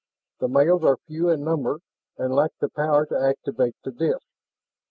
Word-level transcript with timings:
The 0.39 0.47
males 0.47 0.83
are 0.83 0.97
few 1.05 1.29
in 1.29 1.43
number 1.43 1.79
and 2.17 2.33
lack 2.33 2.53
the 2.59 2.69
power 2.69 3.05
to 3.05 3.21
activate 3.21 3.75
the 3.83 3.91
disks. 3.91 4.25